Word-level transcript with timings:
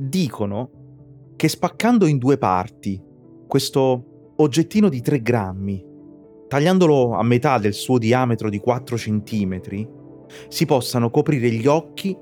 dicono 0.00 0.70
che 1.36 1.48
spaccando 1.48 2.06
in 2.06 2.18
due 2.18 2.38
parti 2.38 3.00
questo 3.46 4.32
oggettino 4.36 4.88
di 4.88 5.00
3 5.00 5.20
grammi, 5.20 5.84
tagliandolo 6.48 7.12
a 7.12 7.22
metà 7.22 7.58
del 7.58 7.74
suo 7.74 7.98
diametro 7.98 8.48
di 8.48 8.58
4 8.58 8.96
centimetri, 8.96 9.88
si 10.48 10.64
possano 10.64 11.10
coprire 11.10 11.50
gli 11.50 11.66
occhi 11.66 12.16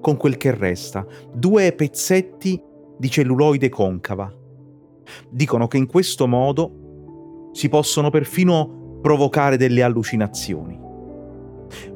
con 0.00 0.16
quel 0.16 0.36
che 0.36 0.54
resta, 0.54 1.06
due 1.32 1.72
pezzetti 1.72 2.60
di 2.96 3.10
celluloide 3.10 3.68
concava. 3.68 4.32
Dicono 5.30 5.66
che 5.66 5.78
in 5.78 5.86
questo 5.86 6.26
modo 6.26 7.50
si 7.52 7.68
possono 7.68 8.10
perfino 8.10 8.98
provocare 9.00 9.56
delle 9.56 9.82
allucinazioni. 9.82 10.78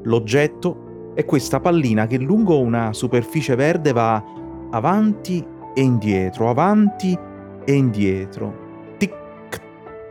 L'oggetto 0.04 1.12
è 1.14 1.24
questa 1.24 1.60
pallina 1.60 2.06
che 2.06 2.18
lungo 2.18 2.58
una 2.58 2.92
superficie 2.92 3.54
verde 3.54 3.92
va 3.92 4.37
avanti 4.70 5.44
e 5.74 5.80
indietro, 5.80 6.50
avanti 6.50 7.16
e 7.64 7.72
indietro. 7.72 8.66
Tic 8.98 9.14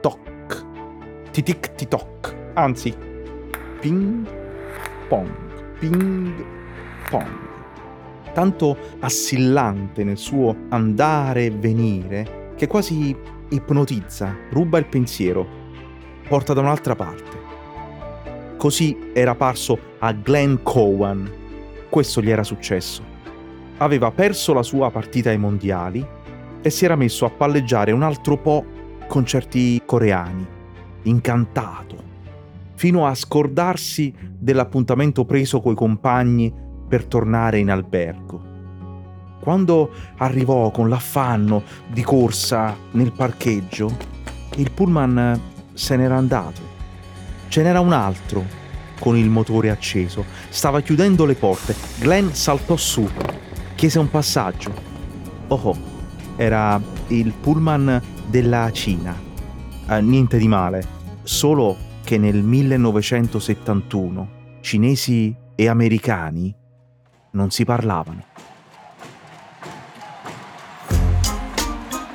toc, 0.02 0.66
ti 1.32 1.44
tic 1.44 1.76
ti 1.76 1.88
toc, 1.88 2.36
anzi, 2.54 2.96
ping 3.80 4.28
pong, 5.08 5.30
ping 5.80 6.46
pong. 7.10 7.46
Tanto 8.34 8.78
assillante 9.00 10.04
nel 10.04 10.18
suo 10.18 10.56
andare 10.70 11.46
e 11.46 11.52
venire 11.52 12.54
che 12.56 12.68
quasi 12.68 13.16
ipnotizza, 13.50 14.36
ruba 14.52 14.78
il 14.78 14.86
pensiero, 14.86 15.48
porta 16.28 16.54
da 16.54 16.62
un'altra 16.62 16.96
parte. 16.96 17.46
Così 18.58 19.12
era 19.14 19.36
parso 19.36 19.80
a 20.00 20.12
Glenn 20.14 20.56
Cowan. 20.64 21.32
Questo 21.90 22.22
gli 22.22 22.30
era 22.30 22.44
successo 22.44 23.07
aveva 23.78 24.12
perso 24.12 24.54
la 24.54 24.64
sua 24.64 24.90
partita 24.92 25.30
ai 25.30 25.38
mondiali 25.38 26.06
e 26.62 26.70
si 26.70 26.86
era 26.86 26.96
messo 26.96 27.26
a 27.26 27.30
palleggiare 27.30 27.92
un 27.92 28.04
altro 28.04 28.38
po' 28.38 28.66
concerti 29.08 29.82
coreani, 29.86 30.46
incantato, 31.04 31.96
fino 32.76 33.06
a 33.06 33.16
scordarsi 33.16 34.14
dell'appuntamento 34.38 35.26
preso 35.26 35.62
coi 35.62 35.76
compagni 35.76 36.54
per 36.88 37.06
tornare 37.06 37.60
in 37.60 37.70
albergo. 37.70 38.56
Quando 39.40 39.92
arrivò 40.18 40.72
con 40.72 40.90
l'affanno 40.90 41.64
di 41.88 42.04
corsa 42.04 42.76
nel 42.92 43.14
parcheggio, 43.14 43.96
il 44.58 44.72
pullman 44.72 45.40
se 45.74 45.96
n'era 45.96 46.18
andato. 46.18 46.76
Ce 47.48 47.64
n'era 47.64 47.80
un 47.80 47.94
altro 47.94 48.44
con 49.00 49.16
il 49.16 49.30
motore 49.30 49.70
acceso. 49.70 50.26
Stava 50.50 50.82
chiudendo 50.82 51.24
le 51.24 51.36
porte. 51.36 51.76
Glenn 52.00 52.30
saltò 52.32 52.76
su 52.76 53.08
chiese 53.78 54.00
un 54.00 54.10
passaggio. 54.10 54.74
Oh, 55.50 55.60
oh 55.62 55.78
era 56.36 56.82
il 57.10 57.32
pullman 57.32 58.02
della 58.26 58.72
Cina. 58.72 59.16
Eh, 59.88 60.02
niente 60.02 60.38
di 60.40 60.48
male, 60.48 60.86
solo 61.22 61.78
che 62.04 62.18
nel 62.18 62.42
1971 62.42 64.36
cinesi 64.62 65.34
e 65.56 65.68
americani 65.68 66.54
non 67.32 67.52
si 67.52 67.66
parlavano. 67.66 68.24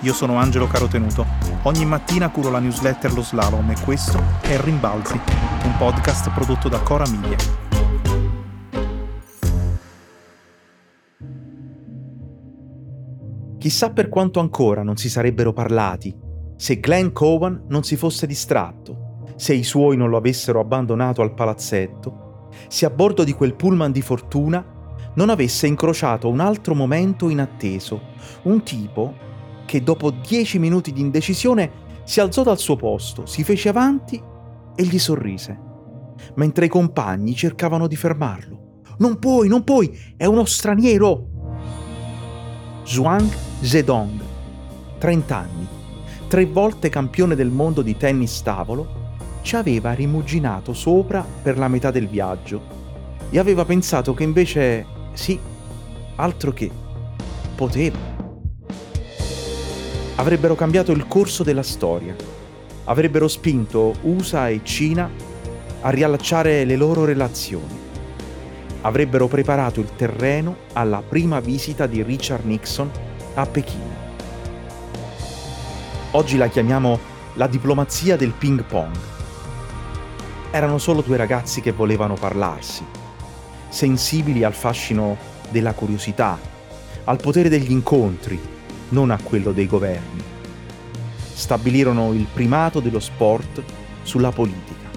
Io 0.00 0.12
sono 0.12 0.34
Angelo 0.38 0.66
Carotenuto. 0.66 1.24
Ogni 1.62 1.84
mattina 1.84 2.28
curo 2.30 2.50
la 2.50 2.58
newsletter 2.58 3.12
Lo 3.12 3.22
Slalom 3.22 3.70
e 3.70 3.76
questo 3.84 4.20
è 4.40 4.58
Rimbalzi, 4.58 5.20
un 5.62 5.76
podcast 5.78 6.28
prodotto 6.32 6.68
da 6.68 6.80
Cora 6.80 7.08
Miglia. 7.08 7.71
Chissà 13.62 13.92
per 13.92 14.08
quanto 14.08 14.40
ancora 14.40 14.82
non 14.82 14.96
si 14.96 15.08
sarebbero 15.08 15.52
parlati 15.52 16.12
se 16.56 16.80
Glenn 16.80 17.12
Cowan 17.12 17.66
non 17.68 17.84
si 17.84 17.94
fosse 17.94 18.26
distratto, 18.26 19.22
se 19.36 19.54
i 19.54 19.62
suoi 19.62 19.96
non 19.96 20.10
lo 20.10 20.16
avessero 20.16 20.58
abbandonato 20.58 21.22
al 21.22 21.32
palazzetto, 21.32 22.48
se 22.66 22.86
a 22.86 22.90
bordo 22.90 23.22
di 23.22 23.32
quel 23.34 23.54
pullman 23.54 23.92
di 23.92 24.02
fortuna 24.02 24.96
non 25.14 25.30
avesse 25.30 25.68
incrociato 25.68 26.28
un 26.28 26.40
altro 26.40 26.74
momento 26.74 27.28
inatteso, 27.28 28.00
un 28.42 28.64
tipo 28.64 29.14
che 29.64 29.80
dopo 29.80 30.10
dieci 30.10 30.58
minuti 30.58 30.90
di 30.92 31.00
indecisione 31.00 31.70
si 32.02 32.18
alzò 32.18 32.42
dal 32.42 32.58
suo 32.58 32.74
posto, 32.74 33.26
si 33.26 33.44
fece 33.44 33.68
avanti 33.68 34.20
e 34.74 34.82
gli 34.82 34.98
sorrise, 34.98 35.56
mentre 36.34 36.64
i 36.64 36.68
compagni 36.68 37.36
cercavano 37.36 37.86
di 37.86 37.94
fermarlo. 37.94 38.80
Non 38.98 39.20
puoi, 39.20 39.46
non 39.46 39.62
puoi, 39.62 39.96
è 40.16 40.24
uno 40.24 40.44
straniero! 40.46 41.31
Zhuang 42.84 43.32
Zedong, 43.60 44.20
30 44.98 45.36
anni, 45.36 45.66
tre 46.26 46.46
volte 46.46 46.88
campione 46.88 47.36
del 47.36 47.48
mondo 47.48 47.80
di 47.80 47.96
tennis 47.96 48.42
tavolo, 48.42 49.00
ci 49.42 49.54
aveva 49.54 49.92
rimuginato 49.92 50.72
sopra 50.72 51.24
per 51.42 51.58
la 51.58 51.68
metà 51.68 51.92
del 51.92 52.08
viaggio 52.08 52.60
e 53.30 53.38
aveva 53.38 53.64
pensato 53.64 54.14
che 54.14 54.24
invece 54.24 54.84
sì, 55.12 55.38
altro 56.16 56.52
che, 56.52 56.70
poteva. 57.54 57.98
Avrebbero 60.16 60.56
cambiato 60.56 60.90
il 60.90 61.06
corso 61.06 61.44
della 61.44 61.62
storia, 61.62 62.16
avrebbero 62.84 63.28
spinto 63.28 63.94
USA 64.02 64.48
e 64.48 64.60
Cina 64.64 65.08
a 65.82 65.90
riallacciare 65.90 66.64
le 66.64 66.76
loro 66.76 67.04
relazioni 67.04 67.81
avrebbero 68.82 69.28
preparato 69.28 69.80
il 69.80 69.94
terreno 69.94 70.56
alla 70.72 71.02
prima 71.06 71.40
visita 71.40 71.86
di 71.86 72.02
Richard 72.02 72.44
Nixon 72.44 72.90
a 73.34 73.46
Pechino. 73.46 74.00
Oggi 76.12 76.36
la 76.36 76.48
chiamiamo 76.48 76.98
la 77.34 77.46
diplomazia 77.46 78.16
del 78.16 78.32
ping 78.32 78.62
pong. 78.64 78.94
Erano 80.50 80.78
solo 80.78 81.00
due 81.00 81.16
ragazzi 81.16 81.60
che 81.60 81.72
volevano 81.72 82.14
parlarsi, 82.14 82.84
sensibili 83.68 84.44
al 84.44 84.52
fascino 84.52 85.16
della 85.48 85.72
curiosità, 85.72 86.38
al 87.04 87.20
potere 87.20 87.48
degli 87.48 87.70
incontri, 87.70 88.38
non 88.90 89.10
a 89.10 89.18
quello 89.22 89.52
dei 89.52 89.66
governi. 89.66 90.22
Stabilirono 91.32 92.12
il 92.12 92.26
primato 92.30 92.80
dello 92.80 93.00
sport 93.00 93.62
sulla 94.02 94.30
politica, 94.30 94.90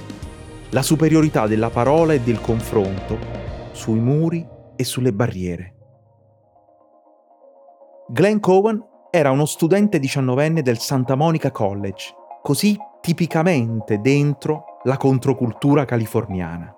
la 0.72 0.81
superiorità 0.81 1.47
della 1.47 1.69
parola 1.69 2.12
e 2.12 2.19
del 2.19 2.41
confronto 2.41 3.34
sui 3.75 4.00
muri 4.00 4.47
e 4.75 4.84
sulle 4.84 5.12
barriere. 5.12 5.74
Glenn 8.08 8.40
Cowan 8.40 8.84
era 9.12 9.31
uno 9.31 9.46
studente 9.46 10.00
diciannovenne 10.00 10.62
del 10.62 10.80
Santa 10.80 11.16
Monica 11.16 11.52
College, 11.52 12.13
così 12.41 12.78
tipicamente 13.02 14.00
dentro 14.00 14.80
la 14.84 14.97
controcultura 14.97 15.86
californiana. 15.86 16.74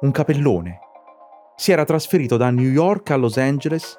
Un 0.00 0.10
capellone. 0.10 0.78
Si 1.54 1.70
era 1.70 1.84
trasferito 1.84 2.36
da 2.36 2.50
New 2.50 2.68
York 2.68 3.10
a 3.10 3.16
Los 3.16 3.36
Angeles 3.36 3.98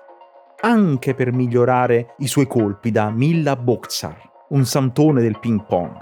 anche 0.59 1.13
per 1.13 1.31
migliorare 1.31 2.15
i 2.17 2.27
suoi 2.27 2.47
colpi 2.47 2.91
da 2.91 3.09
Milla 3.09 3.55
Boxar, 3.55 4.17
un 4.49 4.65
santone 4.65 5.21
del 5.21 5.39
ping 5.39 5.65
pong. 5.65 5.97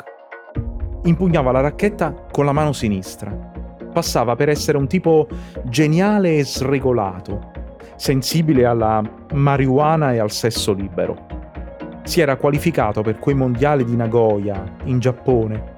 Impugnava 1.03 1.51
la 1.51 1.61
racchetta 1.61 2.27
con 2.31 2.45
la 2.45 2.51
mano 2.51 2.73
sinistra 2.73 3.50
passava 3.91 4.35
per 4.35 4.49
essere 4.49 4.77
un 4.77 4.87
tipo 4.87 5.27
geniale 5.65 6.37
e 6.37 6.45
sregolato, 6.45 7.51
sensibile 7.95 8.65
alla 8.65 9.01
marijuana 9.33 10.13
e 10.13 10.19
al 10.19 10.31
sesso 10.31 10.73
libero. 10.73 11.27
Si 12.03 12.19
era 12.19 12.35
qualificato 12.35 13.01
per 13.01 13.19
quei 13.19 13.35
mondiali 13.35 13.85
di 13.85 13.95
Nagoya, 13.95 14.63
in 14.85 14.99
Giappone, 14.99 15.75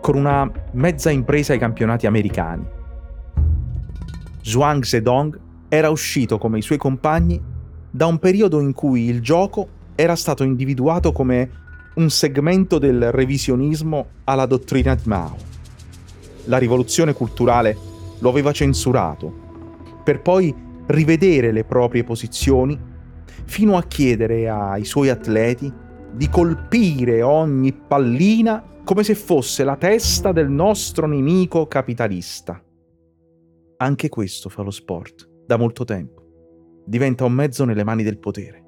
con 0.00 0.16
una 0.16 0.50
mezza 0.72 1.10
impresa 1.10 1.52
ai 1.52 1.58
campionati 1.58 2.06
americani. 2.06 2.64
Zhuang 4.40 4.82
Zedong 4.82 5.38
era 5.68 5.90
uscito 5.90 6.38
come 6.38 6.58
i 6.58 6.62
suoi 6.62 6.78
compagni 6.78 7.42
da 7.90 8.06
un 8.06 8.18
periodo 8.18 8.60
in 8.60 8.72
cui 8.72 9.08
il 9.08 9.20
gioco 9.20 9.68
era 9.96 10.14
stato 10.14 10.44
individuato 10.44 11.12
come 11.12 11.50
un 11.94 12.10
segmento 12.10 12.78
del 12.78 13.10
revisionismo 13.10 14.06
alla 14.24 14.46
dottrina 14.46 14.94
di 14.94 15.02
Mao 15.06 15.55
la 16.46 16.58
rivoluzione 16.58 17.12
culturale 17.12 17.76
lo 18.18 18.28
aveva 18.28 18.52
censurato, 18.52 19.32
per 20.02 20.22
poi 20.22 20.54
rivedere 20.86 21.52
le 21.52 21.64
proprie 21.64 22.04
posizioni 22.04 22.78
fino 23.44 23.76
a 23.76 23.82
chiedere 23.82 24.48
ai 24.48 24.84
suoi 24.84 25.08
atleti 25.08 25.72
di 26.12 26.28
colpire 26.28 27.22
ogni 27.22 27.72
pallina 27.72 28.64
come 28.84 29.02
se 29.02 29.14
fosse 29.14 29.64
la 29.64 29.76
testa 29.76 30.32
del 30.32 30.48
nostro 30.48 31.06
nemico 31.06 31.66
capitalista. 31.66 32.62
Anche 33.78 34.08
questo 34.08 34.48
fa 34.48 34.62
lo 34.62 34.70
sport 34.70 35.28
da 35.44 35.56
molto 35.56 35.84
tempo. 35.84 36.22
Diventa 36.84 37.24
un 37.24 37.32
mezzo 37.32 37.64
nelle 37.64 37.84
mani 37.84 38.02
del 38.02 38.18
potere. 38.18 38.64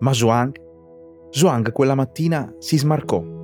Ma 0.00 0.12
Zhuang, 0.12 0.54
Zhuang 1.30 1.72
quella 1.72 1.94
mattina 1.94 2.54
si 2.58 2.78
smarcò. 2.78 3.36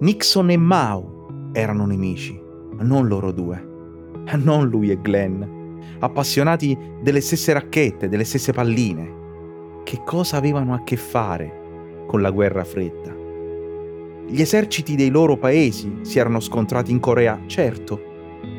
Nixon 0.00 0.50
e 0.50 0.56
Mao 0.56 1.17
erano 1.52 1.86
nemici, 1.86 2.38
non 2.80 3.06
loro 3.06 3.32
due, 3.32 3.66
non 4.36 4.68
lui 4.68 4.90
e 4.90 5.00
Glenn, 5.00 5.42
appassionati 6.00 6.76
delle 7.02 7.20
stesse 7.20 7.52
racchette, 7.52 8.08
delle 8.08 8.24
stesse 8.24 8.52
palline. 8.52 9.16
che 9.88 10.02
cosa 10.04 10.36
avevano 10.36 10.74
a 10.74 10.82
che 10.84 10.98
fare 10.98 12.04
con 12.06 12.20
la 12.20 12.30
guerra 12.30 12.62
fredda. 12.62 13.10
Gli 14.26 14.38
eserciti 14.38 14.96
dei 14.96 15.08
loro 15.08 15.38
paesi 15.38 16.00
si 16.02 16.18
erano 16.18 16.40
scontrati 16.40 16.90
in 16.90 17.00
Corea, 17.00 17.40
certo. 17.46 17.98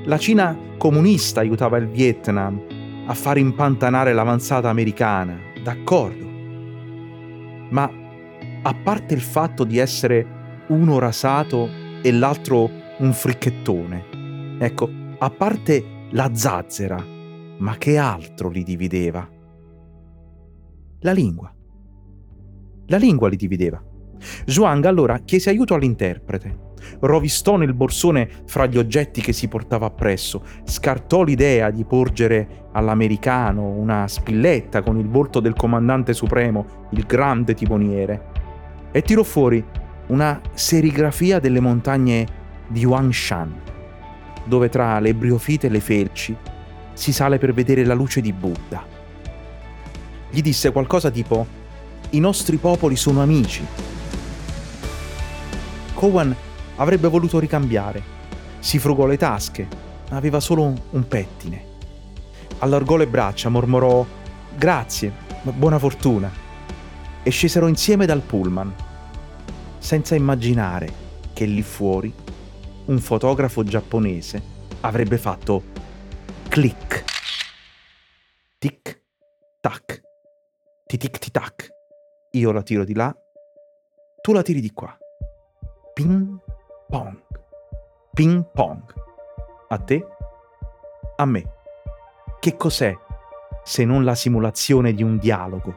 La 0.06 0.18
Cina 0.18 0.57
comunista 0.80 1.41
aiutava 1.41 1.77
il 1.77 1.88
Vietnam 1.88 2.59
a 3.06 3.13
far 3.13 3.38
impantanare 3.38 4.12
l'avanzata 4.12 4.69
americana, 4.69 5.38
d'accordo. 5.63 6.25
Ma 7.69 7.91
a 8.63 8.74
parte 8.74 9.13
il 9.13 9.21
fatto 9.21 9.63
di 9.63 9.77
essere 9.77 10.25
uno 10.69 10.97
rasato 10.97 11.69
e 12.01 12.12
l'altro 12.12 12.71
un 13.00 13.13
fricchettone, 13.13 14.57
ecco, 14.60 14.90
a 15.18 15.30
parte 15.30 16.07
la 16.12 16.30
zazzera, 16.34 17.01
ma 17.60 17.78
che 17.78 17.98
altro 17.98 18.50
li 18.50 18.63
divideva? 18.63 19.28
La 21.00 21.12
lingua. 21.13 21.54
La 22.88 22.98
lingua 22.98 23.30
li 23.30 23.38
divideva. 23.38 23.81
Zhuang 24.46 24.84
allora 24.84 25.19
chiese 25.19 25.50
aiuto 25.50 25.75
all'interprete. 25.75 26.68
Rovistò 27.00 27.56
nel 27.56 27.74
borsone 27.74 28.30
fra 28.46 28.66
gli 28.66 28.78
oggetti 28.78 29.22
che 29.22 29.31
si 29.31 29.48
portava 29.48 29.86
appresso, 29.86 30.44
scartò 30.66 31.24
l'idea 31.24 31.69
di 31.72 31.86
porgere 31.86 32.68
all'americano 32.74 33.68
una 33.68 34.10
spilletta 34.10 34.81
con 34.81 34.98
il 34.98 35.07
volto 35.07 35.40
del 35.40 35.54
comandante 35.54 36.13
supremo, 36.13 36.88
il 36.92 37.06
grande 37.06 37.54
timoniere, 37.54 38.31
e 38.92 39.01
tirò 39.04 39.24
fuori 39.24 39.63
una 40.07 40.42
serigrafia 40.54 41.40
delle 41.40 41.60
montagne 41.62 42.38
di 42.69 42.86
Huangshan, 42.86 43.62
dove 44.45 44.69
tra 44.69 45.00
le 45.00 45.13
briofite 45.13 45.68
e 45.68 45.69
le 45.69 45.80
felci 45.80 46.36
si 46.94 47.12
sale 47.12 47.38
per 47.38 47.54
vedere 47.54 47.83
la 47.83 47.94
luce 47.94 48.21
di 48.21 48.31
Buddha. 48.31 48.86
Gli 50.30 50.42
disse 50.42 50.71
qualcosa 50.71 51.10
tipo: 51.10 51.45
I 52.12 52.19
nostri 52.19 52.57
popoli 52.57 52.95
sono 52.95 53.21
amici. 53.21 53.66
Cowan 55.94 56.36
avrebbe 56.75 57.07
voluto 57.07 57.39
ricambiare. 57.39 58.18
Si 58.60 58.77
frugò 58.77 59.06
le 59.06 59.18
tasche, 59.18 59.68
ma 60.10 60.18
aveva 60.18 60.39
solo 60.39 60.74
un 60.89 61.07
pettine. 61.07 61.63
Allargò 62.60 62.95
le 62.95 63.07
braccia, 63.07 63.50
mormorò 63.50 64.06
Grazie, 64.56 65.13
buona 65.44 65.80
fortuna. 65.80 66.30
E 67.24 67.30
scesero 67.31 67.68
insieme 67.68 68.06
dal 68.06 68.22
pullman, 68.22 68.74
senza 69.77 70.15
immaginare 70.15 70.92
che 71.33 71.45
lì 71.45 71.62
fuori 71.62 72.13
un 72.89 72.97
fotografo 72.97 73.63
giapponese 73.63 74.41
avrebbe 74.81 75.19
fatto 75.19 75.63
click. 76.50 77.03
Tic, 78.57 79.03
tac, 79.62 80.01
tic 80.86 81.30
tac. 81.30 81.69
Io 82.31 82.51
la 82.51 82.63
tiro 82.63 82.83
di 82.83 82.94
là, 82.94 83.15
tu 84.21 84.33
la 84.33 84.41
tiri 84.41 84.59
di 84.59 84.71
qua. 84.71 84.97
Ping 85.94 86.39
pong. 86.88 87.21
Ping 88.12 88.44
pong. 88.51 88.94
A 89.68 89.77
te? 89.77 90.06
A 91.15 91.25
me. 91.25 91.53
Che 92.39 92.56
cos'è 92.57 92.95
se 93.63 93.86
non 93.86 94.03
la 94.03 94.15
simulazione 94.15 94.94
di 94.94 95.03
un 95.03 95.18
dialogo? 95.18 95.75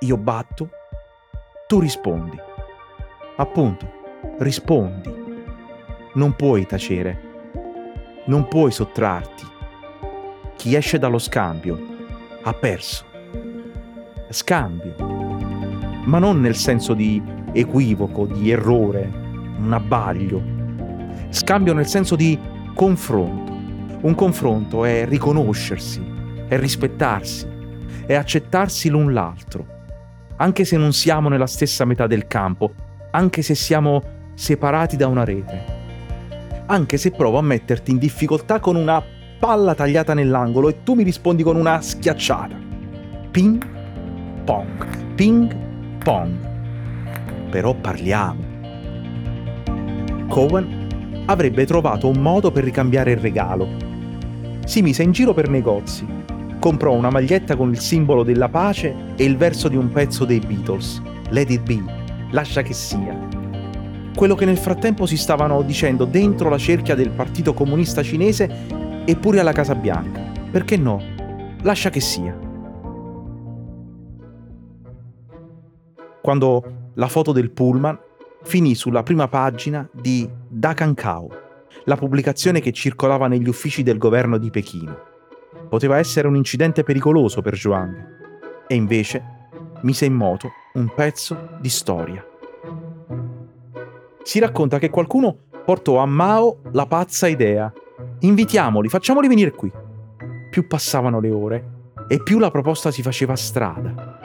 Io 0.00 0.16
batto, 0.16 0.70
tu 1.66 1.78
rispondi. 1.78 2.38
Appunto, 3.36 3.92
rispondi. 4.38 5.25
Non 6.16 6.34
puoi 6.34 6.64
tacere. 6.64 7.20
Non 8.24 8.48
puoi 8.48 8.70
sottrarti. 8.70 9.44
Chi 10.56 10.74
esce 10.74 10.98
dallo 10.98 11.18
scambio 11.18 11.78
ha 12.42 12.54
perso. 12.54 13.04
Scambio. 14.30 14.94
Ma 16.04 16.18
non 16.18 16.40
nel 16.40 16.56
senso 16.56 16.94
di 16.94 17.22
equivoco, 17.52 18.24
di 18.24 18.50
errore, 18.50 19.10
un 19.58 19.70
abbaglio. 19.74 20.42
Scambio 21.28 21.74
nel 21.74 21.86
senso 21.86 22.16
di 22.16 22.38
confronto. 22.74 23.52
Un 24.00 24.14
confronto 24.14 24.86
è 24.86 25.04
riconoscersi, 25.06 26.02
è 26.48 26.56
rispettarsi, 26.58 27.46
è 28.06 28.14
accettarsi 28.14 28.88
l'un 28.88 29.12
l'altro, 29.12 29.66
anche 30.36 30.64
se 30.64 30.78
non 30.78 30.94
siamo 30.94 31.28
nella 31.28 31.46
stessa 31.46 31.84
metà 31.84 32.06
del 32.06 32.26
campo, 32.26 32.72
anche 33.10 33.42
se 33.42 33.54
siamo 33.54 34.02
separati 34.32 34.96
da 34.96 35.08
una 35.08 35.24
rete, 35.24 35.75
anche 36.66 36.96
se 36.96 37.10
provo 37.10 37.38
a 37.38 37.42
metterti 37.42 37.90
in 37.90 37.98
difficoltà 37.98 38.60
con 38.60 38.76
una 38.76 39.02
palla 39.38 39.74
tagliata 39.74 40.14
nell'angolo 40.14 40.68
e 40.68 40.82
tu 40.82 40.94
mi 40.94 41.02
rispondi 41.02 41.42
con 41.42 41.56
una 41.56 41.80
schiacciata. 41.80 42.56
Ping 43.30 43.66
pong, 44.44 45.14
ping 45.14 45.54
pong. 46.02 47.48
Però 47.50 47.74
parliamo. 47.74 48.44
Cowan 50.28 51.24
avrebbe 51.26 51.66
trovato 51.66 52.08
un 52.08 52.18
modo 52.18 52.50
per 52.50 52.64
ricambiare 52.64 53.12
il 53.12 53.18
regalo. 53.18 53.68
Si 54.64 54.82
mise 54.82 55.02
in 55.02 55.12
giro 55.12 55.32
per 55.32 55.48
negozi, 55.48 56.06
comprò 56.58 56.92
una 56.92 57.10
maglietta 57.10 57.56
con 57.56 57.70
il 57.70 57.78
simbolo 57.78 58.24
della 58.24 58.48
pace 58.48 58.94
e 59.16 59.24
il 59.24 59.36
verso 59.36 59.68
di 59.68 59.76
un 59.76 59.90
pezzo 59.90 60.24
dei 60.24 60.40
Beatles, 60.40 61.00
Let 61.30 61.50
It 61.50 61.62
Be 61.62 62.04
lascia 62.30 62.62
che 62.62 62.72
sia. 62.72 63.35
Quello 64.16 64.34
che 64.34 64.46
nel 64.46 64.56
frattempo 64.56 65.04
si 65.04 65.18
stavano 65.18 65.60
dicendo 65.60 66.06
dentro 66.06 66.48
la 66.48 66.56
cerchia 66.56 66.94
del 66.94 67.10
Partito 67.10 67.52
Comunista 67.52 68.02
Cinese 68.02 69.04
e 69.04 69.14
pure 69.16 69.40
alla 69.40 69.52
Casa 69.52 69.74
Bianca. 69.74 70.32
Perché 70.50 70.78
no? 70.78 71.02
Lascia 71.60 71.90
che 71.90 72.00
sia. 72.00 72.34
Quando 76.22 76.90
la 76.94 77.08
foto 77.08 77.32
del 77.32 77.50
pullman 77.50 77.98
finì 78.42 78.74
sulla 78.74 79.02
prima 79.02 79.28
pagina 79.28 79.86
di 79.92 80.26
Da 80.48 80.72
Kankao, 80.72 81.28
la 81.84 81.96
pubblicazione 81.96 82.60
che 82.60 82.72
circolava 82.72 83.28
negli 83.28 83.48
uffici 83.48 83.82
del 83.82 83.98
governo 83.98 84.38
di 84.38 84.48
Pechino. 84.48 84.98
Poteva 85.68 85.98
essere 85.98 86.26
un 86.26 86.36
incidente 86.36 86.84
pericoloso 86.84 87.42
per 87.42 87.54
Zhuang. 87.58 88.64
E 88.66 88.74
invece 88.74 89.22
mise 89.82 90.06
in 90.06 90.14
moto 90.14 90.48
un 90.72 90.90
pezzo 90.94 91.58
di 91.60 91.68
storia. 91.68 92.24
Si 94.26 94.40
racconta 94.40 94.80
che 94.80 94.90
qualcuno 94.90 95.36
portò 95.64 95.98
a 95.98 96.04
Mao 96.04 96.58
la 96.72 96.86
pazza 96.86 97.28
idea. 97.28 97.72
Invitiamoli, 98.18 98.88
facciamoli 98.88 99.28
venire 99.28 99.52
qui. 99.52 99.70
Più 100.50 100.66
passavano 100.66 101.20
le 101.20 101.30
ore 101.30 101.70
e 102.08 102.20
più 102.20 102.40
la 102.40 102.50
proposta 102.50 102.90
si 102.90 103.02
faceva 103.02 103.36
strada. 103.36 104.18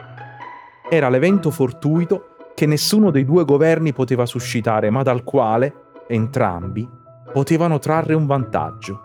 Era 0.89 1.07
l'evento 1.07 1.51
fortuito 1.51 2.29
che 2.55 2.65
nessuno 2.65 3.11
dei 3.11 3.23
due 3.23 3.45
governi 3.45 3.93
poteva 3.93 4.25
suscitare, 4.25 4.89
ma 4.89 5.03
dal 5.03 5.23
quale 5.23 5.71
entrambi 6.07 6.89
potevano 7.31 7.77
trarre 7.77 8.15
un 8.15 8.25
vantaggio. 8.25 9.03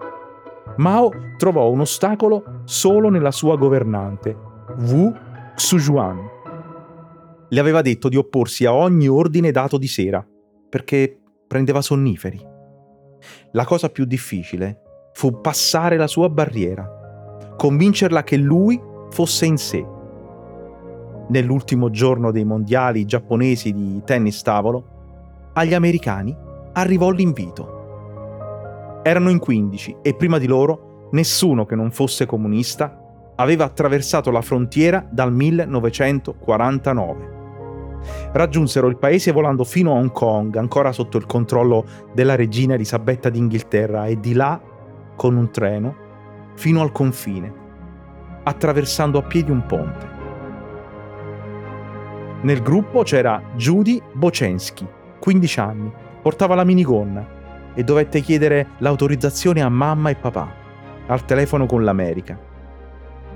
Mao 0.76 1.10
trovò 1.36 1.68
un 1.68 1.80
ostacolo 1.80 2.62
solo 2.64 3.10
nella 3.10 3.32
sua 3.32 3.58
governante, 3.58 4.34
Wu 4.78 5.14
Xujuan 5.56 6.30
le 7.48 7.60
aveva 7.60 7.80
detto 7.80 8.08
di 8.08 8.16
opporsi 8.16 8.64
a 8.64 8.74
ogni 8.74 9.06
ordine 9.06 9.52
dato 9.52 9.78
di 9.78 9.86
sera, 9.86 10.26
perché 10.68 11.18
prendeva 11.46 11.80
sonniferi. 11.80 12.54
La 13.52 13.64
cosa 13.64 13.88
più 13.88 14.04
difficile 14.04 14.80
fu 15.12 15.40
passare 15.40 15.96
la 15.96 16.06
sua 16.06 16.28
barriera, 16.28 17.54
convincerla 17.56 18.22
che 18.22 18.36
lui 18.36 18.78
fosse 19.10 19.46
in 19.46 19.56
sé. 19.56 19.84
Nell'ultimo 21.28 21.90
giorno 21.90 22.30
dei 22.30 22.44
mondiali 22.44 23.04
giapponesi 23.04 23.72
di 23.72 24.00
tennis 24.04 24.42
tavolo, 24.42 25.50
agli 25.54 25.74
americani 25.74 26.36
arrivò 26.72 27.10
l'invito. 27.10 29.00
Erano 29.02 29.30
in 29.30 29.38
15 29.38 29.96
e 30.02 30.14
prima 30.14 30.38
di 30.38 30.46
loro 30.46 31.08
nessuno 31.12 31.64
che 31.64 31.74
non 31.74 31.90
fosse 31.92 32.26
comunista 32.26 33.00
aveva 33.36 33.64
attraversato 33.64 34.30
la 34.30 34.42
frontiera 34.42 35.06
dal 35.10 35.32
1949 35.32 37.36
raggiunsero 38.32 38.86
il 38.88 38.96
paese 38.96 39.32
volando 39.32 39.64
fino 39.64 39.92
a 39.92 39.98
Hong 39.98 40.12
Kong, 40.12 40.56
ancora 40.56 40.92
sotto 40.92 41.16
il 41.18 41.26
controllo 41.26 41.84
della 42.12 42.34
regina 42.34 42.74
Elisabetta 42.74 43.28
d'Inghilterra, 43.28 44.06
e 44.06 44.20
di 44.20 44.34
là, 44.34 44.60
con 45.16 45.36
un 45.36 45.50
treno, 45.50 45.94
fino 46.54 46.80
al 46.80 46.92
confine, 46.92 47.52
attraversando 48.42 49.18
a 49.18 49.22
piedi 49.22 49.50
un 49.50 49.64
ponte. 49.66 50.14
Nel 52.42 52.62
gruppo 52.62 53.02
c'era 53.02 53.42
Judy 53.56 54.00
Bocensky, 54.12 54.86
15 55.18 55.60
anni, 55.60 55.92
portava 56.22 56.54
la 56.54 56.64
minigonna 56.64 57.26
e 57.74 57.82
dovette 57.82 58.20
chiedere 58.20 58.68
l'autorizzazione 58.78 59.62
a 59.62 59.68
mamma 59.68 60.10
e 60.10 60.14
papà, 60.14 60.48
al 61.06 61.24
telefono 61.24 61.66
con 61.66 61.84
l'America. 61.84 62.38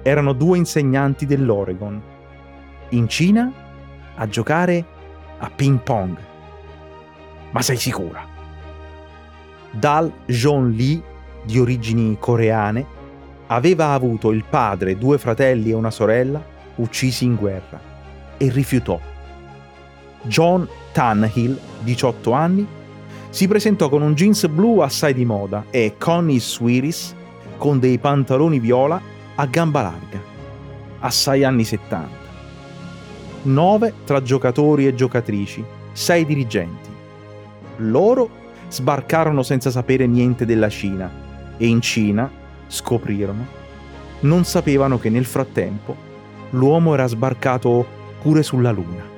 Erano 0.02 0.32
due 0.32 0.58
insegnanti 0.58 1.26
dell'Oregon. 1.26 2.00
In 2.90 3.08
Cina 3.08 3.52
a 4.20 4.28
giocare 4.28 4.84
a 5.38 5.50
ping 5.50 5.80
pong. 5.80 6.16
Ma 7.50 7.62
sei 7.62 7.76
sicura? 7.76 8.24
Dal 9.70 10.12
John 10.26 10.70
Lee, 10.70 11.02
di 11.44 11.58
origini 11.58 12.16
coreane, 12.20 12.98
aveva 13.46 13.92
avuto 13.92 14.30
il 14.30 14.44
padre, 14.44 14.98
due 14.98 15.16
fratelli 15.18 15.70
e 15.70 15.74
una 15.74 15.90
sorella 15.90 16.42
uccisi 16.76 17.24
in 17.24 17.34
guerra. 17.34 17.88
e 18.42 18.48
rifiutò. 18.48 18.98
John 20.22 20.66
Tannehill, 20.92 21.58
18 21.80 22.32
anni, 22.32 22.66
si 23.28 23.46
presentò 23.46 23.90
con 23.90 24.00
un 24.00 24.14
jeans 24.14 24.46
blu 24.46 24.78
assai 24.78 25.12
di 25.12 25.26
moda 25.26 25.66
e 25.68 25.96
Connie 25.98 26.40
Swiris 26.40 27.14
con 27.58 27.78
dei 27.78 27.98
pantaloni 27.98 28.58
viola 28.58 28.98
a 29.34 29.44
gamba 29.44 29.82
larga, 29.82 30.22
assai 31.00 31.44
anni 31.44 31.64
70. 31.64 32.19
Nove 33.42 33.94
tra 34.04 34.20
giocatori 34.20 34.86
e 34.86 34.94
giocatrici, 34.94 35.64
sei 35.92 36.26
dirigenti. 36.26 36.90
Loro 37.76 38.28
sbarcarono 38.68 39.42
senza 39.42 39.70
sapere 39.70 40.06
niente 40.06 40.44
della 40.44 40.68
Cina 40.68 41.10
e 41.56 41.66
in 41.66 41.80
Cina 41.80 42.30
scoprirono. 42.66 43.58
Non 44.20 44.44
sapevano 44.44 44.98
che 44.98 45.08
nel 45.08 45.24
frattempo 45.24 45.96
l'uomo 46.50 46.92
era 46.92 47.06
sbarcato 47.06 47.86
pure 48.20 48.42
sulla 48.42 48.70
Luna. 48.70 49.08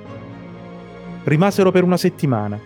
Rimasero 1.24 1.72
per 1.72 1.82
una 1.82 1.96
settimana. 1.96 2.58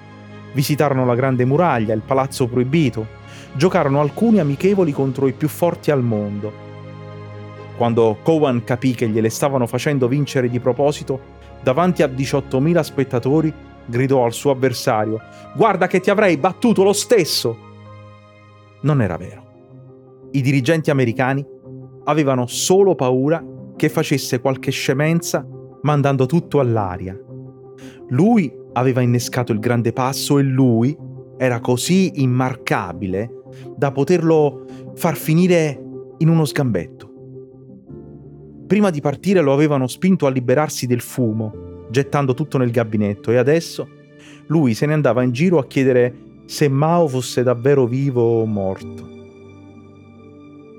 Visitarono 0.52 1.06
la 1.06 1.14
Grande 1.14 1.46
Muraglia, 1.46 1.94
il 1.94 2.02
Palazzo 2.04 2.46
Proibito, 2.46 3.06
giocarono 3.54 4.00
alcuni 4.00 4.40
amichevoli 4.40 4.92
contro 4.92 5.26
i 5.26 5.32
più 5.32 5.48
forti 5.48 5.90
al 5.90 6.02
mondo. 6.02 6.64
Quando 7.76 8.18
Cowan 8.22 8.64
capì 8.64 8.94
che 8.94 9.08
gliele 9.08 9.30
stavano 9.30 9.66
facendo 9.66 10.08
vincere 10.08 10.48
di 10.48 10.60
proposito, 10.60 11.34
davanti 11.66 12.04
a 12.04 12.06
18.000 12.06 12.80
spettatori 12.80 13.52
gridò 13.86 14.24
al 14.24 14.32
suo 14.32 14.52
avversario: 14.52 15.20
Guarda 15.56 15.88
che 15.88 15.98
ti 15.98 16.10
avrei 16.10 16.36
battuto 16.36 16.84
lo 16.84 16.92
stesso! 16.92 17.58
Non 18.82 19.02
era 19.02 19.16
vero. 19.16 20.28
I 20.30 20.42
dirigenti 20.42 20.90
americani 20.90 21.44
avevano 22.04 22.46
solo 22.46 22.94
paura 22.94 23.44
che 23.74 23.88
facesse 23.88 24.40
qualche 24.40 24.70
scemenza 24.70 25.44
mandando 25.82 26.26
tutto 26.26 26.60
all'aria. 26.60 27.18
Lui 28.10 28.52
aveva 28.74 29.00
innescato 29.00 29.50
il 29.50 29.58
grande 29.58 29.92
passo 29.92 30.38
e 30.38 30.42
lui 30.42 30.96
era 31.36 31.58
così 31.58 32.22
immarcabile 32.22 33.42
da 33.76 33.90
poterlo 33.90 34.66
far 34.94 35.16
finire 35.16 35.82
in 36.18 36.28
uno 36.28 36.44
sgambetto. 36.44 37.14
Prima 38.66 38.90
di 38.90 39.00
partire 39.00 39.40
lo 39.40 39.52
avevano 39.52 39.86
spinto 39.86 40.26
a 40.26 40.30
liberarsi 40.30 40.86
del 40.86 41.00
fumo, 41.00 41.86
gettando 41.88 42.34
tutto 42.34 42.58
nel 42.58 42.72
gabinetto 42.72 43.30
e 43.30 43.36
adesso 43.36 43.88
lui 44.48 44.74
se 44.74 44.86
ne 44.86 44.92
andava 44.92 45.22
in 45.22 45.30
giro 45.30 45.58
a 45.58 45.66
chiedere 45.66 46.42
se 46.46 46.68
Mao 46.68 47.06
fosse 47.06 47.44
davvero 47.44 47.86
vivo 47.86 48.40
o 48.40 48.44
morto. 48.44 49.08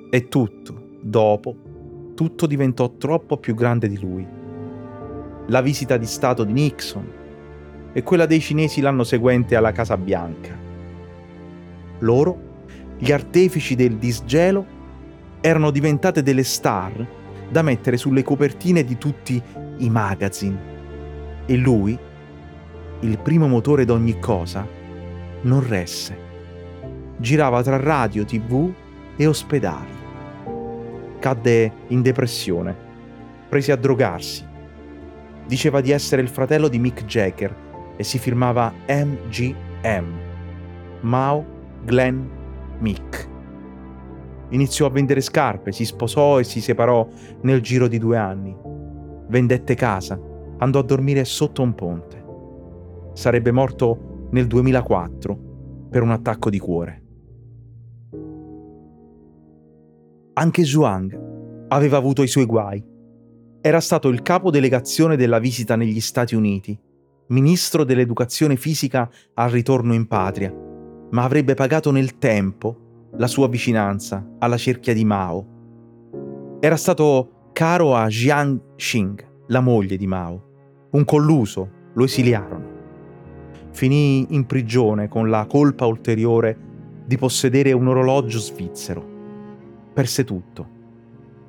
E 0.10 0.28
tutto, 0.28 0.98
dopo, 1.02 1.56
tutto 2.14 2.46
diventò 2.46 2.92
troppo 2.98 3.38
più 3.38 3.56
grande 3.56 3.88
di 3.88 4.00
lui. 4.00 4.28
La 5.48 5.62
visita 5.62 5.96
di 5.96 6.06
Stato 6.06 6.44
di 6.44 6.52
Nixon 6.52 7.12
e 7.94 8.04
quella 8.04 8.26
dei 8.26 8.42
cinesi 8.42 8.82
l'anno 8.82 9.06
seguente 9.06 9.56
alla 9.56 9.72
Casa 9.72 9.96
Bianca. 9.96 10.58
Loro, 12.00 12.38
gli 12.98 13.14
artefici 13.14 13.76
del 13.76 13.96
disgelo, 13.96 14.66
erano 15.40 15.72
diventate 15.72 16.22
delle 16.22 16.44
star 16.44 17.26
da 17.50 17.62
mettere 17.62 17.98
sulle 17.98 18.24
copertine 18.24 18.84
di 18.84 18.98
tutti 18.98 19.42
i 19.78 19.90
magazine. 19.90 20.76
E 21.46 21.56
lui, 21.56 21.98
il 23.02 23.20
primo 23.20 23.48
motore 23.48 23.86
d'ogni 23.86 24.20
cosa, 24.20 24.68
non 25.42 25.68
resse. 25.68 26.26
Girava 27.18 27.64
tra 27.64 27.78
radio, 27.78 28.26
tv 28.26 28.72
e 29.16 29.28
ospedali. 29.28 29.96
Cadde 31.20 31.72
in 31.88 32.02
depressione, 32.02 32.76
prese 33.50 33.72
a 33.72 33.76
drogarsi. 33.76 34.46
Diceva 35.46 35.82
di 35.82 35.92
essere 35.92 36.22
il 36.22 36.28
fratello 36.28 36.68
di 36.68 36.80
Mick 36.80 37.06
Jagger 37.06 37.56
e 37.96 38.04
si 38.04 38.20
firmava 38.20 38.74
MGM. 38.88 40.20
Mao 41.02 41.46
Glenn 41.86 42.26
Mick. 42.80 43.37
Iniziò 44.50 44.86
a 44.86 44.90
vendere 44.90 45.22
scarpe, 45.22 45.72
si 45.72 45.84
sposò 45.84 46.40
e 46.40 46.44
si 46.44 46.62
separò 46.62 47.08
nel 47.42 47.62
giro 47.62 47.88
di 47.88 47.98
due 47.98 48.18
anni. 48.18 48.56
Vendette 49.28 49.76
casa, 49.76 50.20
andò 50.60 50.80
a 50.80 50.84
dormire 50.84 51.26
sotto 51.26 51.62
un 51.62 51.76
ponte. 51.76 52.26
Sarebbe 53.14 53.52
morto 53.52 54.28
nel 54.32 54.48
2004 54.48 55.40
per 55.90 56.02
un 56.02 56.12
attacco 56.12 56.50
di 56.50 56.60
cuore. 56.60 57.04
Anche 60.34 60.64
Zhuang 60.64 61.66
aveva 61.70 61.98
avuto 61.98 62.22
i 62.24 62.28
suoi 62.28 62.46
guai. 62.46 62.84
Era 63.60 63.80
stato 63.82 64.08
il 64.08 64.22
capo 64.22 64.50
delegazione 64.50 65.18
della 65.18 65.40
visita 65.40 65.76
negli 65.76 66.00
Stati 66.00 66.36
Uniti, 66.36 66.80
ministro 67.30 67.84
dell'educazione 67.84 68.56
fisica 68.56 69.10
al 69.34 69.50
ritorno 69.50 69.94
in 69.94 70.08
patria, 70.08 70.54
ma 71.10 71.24
avrebbe 71.24 71.54
pagato 71.54 71.92
nel 71.92 72.18
tempo 72.18 72.87
la 73.16 73.28
sua 73.28 73.48
vicinanza 73.48 74.26
alla 74.40 74.58
cerchia 74.58 74.94
di 74.94 75.06
Mao. 75.06 75.46
Era 76.60 76.76
stato 76.76 77.50
caro 77.54 77.96
a 77.96 78.08
Jiang 78.08 78.76
Xing, 78.76 79.26
la 79.48 79.62
moglie 79.62 79.98
di 79.98 80.08
Mao. 80.08 80.44
Un 80.92 81.06
colluso, 81.06 81.70
lo 81.94 82.04
esiliarono. 82.04 82.76
Finì 83.72 84.34
in 84.34 84.46
prigione 84.46 85.08
con 85.08 85.30
la 85.30 85.46
colpa 85.46 85.86
ulteriore 85.86 86.58
di 87.06 87.18
possedere 87.18 87.72
un 87.72 87.88
orologio 87.88 88.40
svizzero. 88.40 89.06
Perse 89.94 90.24
tutto. 90.24 90.68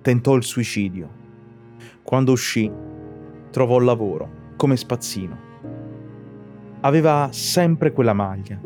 Tentò 0.01 0.35
il 0.35 0.45
suicidio. 0.45 1.11
Quando 2.03 2.33
uscì, 2.33 2.71
trovò 3.51 3.79
lavoro 3.79 4.31
come 4.57 4.77
spazzino. 4.77 5.47
Aveva 6.81 7.29
sempre 7.33 7.93
quella 7.93 8.13
maglia. 8.13 8.59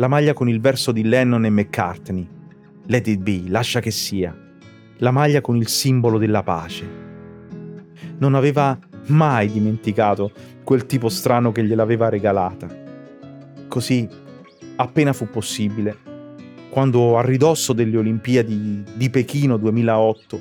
La 0.00 0.08
maglia 0.08 0.32
con 0.32 0.48
il 0.48 0.62
verso 0.62 0.92
di 0.92 1.04
Lennon 1.04 1.44
e 1.44 1.50
McCartney. 1.50 2.26
Let 2.86 3.06
it 3.06 3.20
be, 3.20 3.42
lascia 3.48 3.80
che 3.80 3.90
sia. 3.90 4.34
La 4.96 5.10
maglia 5.10 5.42
con 5.42 5.56
il 5.56 5.68
simbolo 5.68 6.16
della 6.16 6.42
pace. 6.42 6.88
Non 8.16 8.34
aveva 8.34 8.78
mai 9.08 9.52
dimenticato 9.52 10.32
quel 10.64 10.86
tipo 10.86 11.10
strano 11.10 11.52
che 11.52 11.62
gliel'aveva 11.62 12.08
regalata. 12.08 12.66
Così, 13.68 14.08
appena 14.76 15.12
fu 15.12 15.28
possibile, 15.28 15.98
quando 16.70 17.18
a 17.18 17.22
ridosso 17.22 17.74
delle 17.74 17.98
Olimpiadi 17.98 18.82
di 18.94 19.10
Pechino 19.10 19.58
2008 19.58 20.40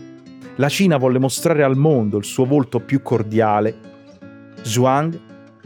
la 0.56 0.70
Cina 0.70 0.96
volle 0.96 1.20
mostrare 1.20 1.64
al 1.64 1.76
mondo 1.76 2.18
il 2.18 2.24
suo 2.24 2.46
volto 2.46 2.80
più 2.80 3.02
cordiale, 3.02 3.76
Zhuang 4.62 5.20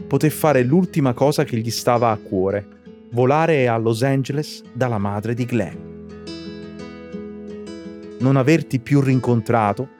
poté 0.08 0.30
fare 0.30 0.64
l'ultima 0.64 1.12
cosa 1.12 1.44
che 1.44 1.58
gli 1.58 1.70
stava 1.70 2.10
a 2.10 2.16
cuore, 2.16 2.74
volare 3.14 3.68
a 3.68 3.76
Los 3.76 4.02
Angeles 4.02 4.60
dalla 4.72 4.98
madre 4.98 5.34
di 5.34 5.44
Glenn. 5.44 5.92
Non 8.18 8.36
averti 8.36 8.80
più 8.80 9.00
rincontrato, 9.00 9.90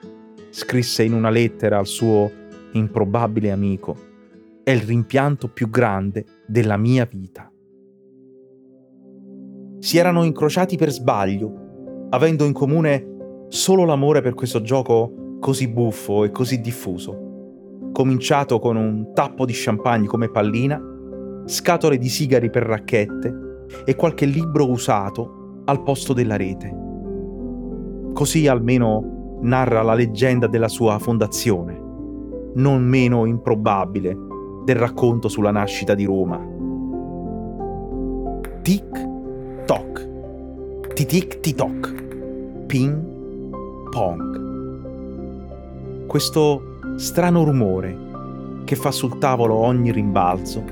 scrisse 0.49 1.03
in 1.03 1.13
una 1.13 1.29
lettera 1.29 1.77
al 1.77 1.87
suo 1.87 2.29
improbabile 2.73 3.51
amico, 3.51 3.95
è 4.63 4.71
il 4.71 4.81
rimpianto 4.81 5.47
più 5.47 5.69
grande 5.69 6.25
della 6.45 6.75
mia 6.75 7.07
vita. 7.09 7.49
Si 9.79 9.97
erano 9.97 10.23
incrociati 10.23 10.75
per 10.75 10.91
sbaglio, 10.91 12.07
avendo 12.09 12.43
in 12.43 12.51
comune 12.51 13.45
solo 13.47 13.85
l'amore 13.85 14.21
per 14.21 14.33
questo 14.33 14.61
gioco 14.61 15.37
così 15.39 15.69
buffo 15.69 16.25
e 16.25 16.31
così 16.31 16.59
diffuso. 16.59 17.91
Cominciato 17.93 18.59
con 18.59 18.75
un 18.75 19.13
tappo 19.13 19.45
di 19.45 19.53
champagne 19.55 20.05
come 20.05 20.29
pallina, 20.29 20.94
scatole 21.45 21.97
di 21.97 22.09
sigari 22.09 22.49
per 22.49 22.63
racchette 22.63 23.43
e 23.85 23.95
qualche 23.95 24.25
libro 24.25 24.69
usato 24.69 25.61
al 25.65 25.83
posto 25.83 26.13
della 26.13 26.35
rete. 26.35 26.83
Così 28.13 28.47
almeno 28.47 29.39
narra 29.41 29.81
la 29.81 29.93
leggenda 29.93 30.47
della 30.47 30.69
sua 30.69 30.97
fondazione 30.99 31.83
non 32.55 32.83
meno 32.83 33.25
improbabile 33.25 34.15
del 34.63 34.75
racconto 34.75 35.27
sulla 35.27 35.51
nascita 35.51 35.93
di 35.93 36.05
Roma. 36.05 36.39
Tic 38.61 39.07
toc, 39.65 40.07
titic 40.93 41.39
titok, 41.39 42.65
ping 42.65 43.03
pong. 43.89 44.43
Questo 46.07 46.79
strano 46.95 47.43
rumore 47.43 48.03
che 48.63 48.75
fa 48.75 48.91
sul 48.91 49.17
tavolo 49.17 49.55
ogni 49.55 49.91
rimbalzo 49.91 50.63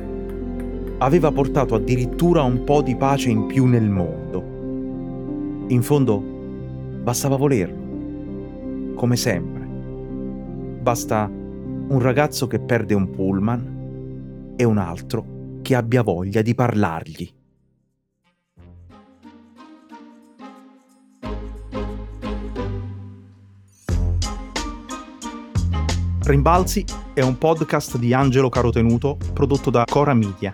aveva 1.03 1.31
portato 1.31 1.75
addirittura 1.75 2.43
un 2.43 2.63
po' 2.63 2.81
di 2.81 2.95
pace 2.95 3.29
in 3.29 3.45
più 3.45 3.65
nel 3.65 3.89
mondo. 3.89 5.65
In 5.67 5.81
fondo 5.81 6.17
bastava 6.17 7.35
volerlo, 7.35 8.95
come 8.95 9.17
sempre. 9.17 9.65
Basta 10.81 11.29
un 11.29 11.99
ragazzo 11.99 12.47
che 12.47 12.59
perde 12.59 12.93
un 12.93 13.09
pullman 13.09 14.53
e 14.55 14.63
un 14.63 14.77
altro 14.77 15.25
che 15.61 15.75
abbia 15.75 16.03
voglia 16.03 16.41
di 16.41 16.55
parlargli. 16.55 17.29
Rimbalzi 26.21 26.85
è 27.13 27.19
un 27.19 27.37
podcast 27.37 27.97
di 27.97 28.13
Angelo 28.13 28.47
Carotenuto 28.47 29.17
prodotto 29.33 29.69
da 29.69 29.83
Cora 29.85 30.13
Media. 30.13 30.53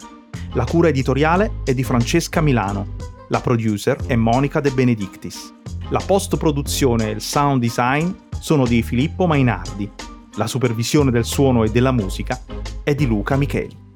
La 0.54 0.66
cura 0.66 0.88
editoriale 0.88 1.62
è 1.64 1.76
di 1.76 1.84
Francesca 1.84 2.42
Milano. 2.42 2.96
La 3.28 3.40
producer 3.40 3.96
è 4.08 4.16
Monica 4.16 4.60
De 4.60 4.72
Benedictis. 4.72 5.54
La 5.90 6.02
post-produzione 6.04 7.08
e 7.08 7.12
il 7.12 7.22
sound 7.22 7.62
design 7.62 8.10
sono 8.40 8.66
di 8.66 8.82
Filippo 8.82 9.28
Mainardi. 9.28 9.88
La 10.38 10.48
supervisione 10.48 11.12
del 11.12 11.26
suono 11.26 11.64
e 11.64 11.70
della 11.70 11.92
musica 11.92 12.42
è 12.84 12.96
di 12.96 13.06
Luca 13.06 13.36
Micheli. 13.36 13.89